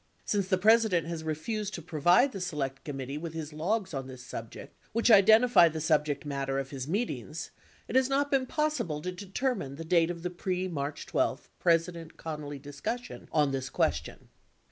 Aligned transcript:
Since 0.25 0.47
the 0.47 0.57
President 0.57 1.05
has 1.05 1.23
refused 1.23 1.75
to 1.75 1.81
provide 1.83 2.31
the 2.31 2.41
Select 2.41 2.83
Com 2.83 2.97
mittee 2.97 3.21
with 3.21 3.35
his 3.35 3.53
logs 3.53 3.93
on 3.93 4.07
this 4.07 4.25
subject 4.25 4.75
(which 4.93 5.11
identify 5.11 5.69
the 5.69 5.79
subject 5.79 6.25
matter 6.25 6.57
of 6.57 6.71
his 6.71 6.87
meetings), 6.87 7.51
it 7.87 7.95
has 7.95 8.09
not 8.09 8.31
been 8.31 8.47
possible 8.47 8.99
to 9.03 9.11
determine 9.11 9.75
the 9.75 9.85
date 9.85 10.09
of 10.09 10.23
the 10.23 10.31
pre 10.31 10.67
March 10.67 11.05
12 11.05 11.51
President 11.59 12.17
Connally 12.17 12.59
discussion 12.59 13.29
on 13.31 13.51
this 13.51 13.69
question. 13.69 14.29